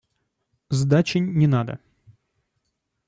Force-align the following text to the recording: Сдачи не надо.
Сдачи 0.69 1.19
не 1.21 1.47
надо. 1.47 1.77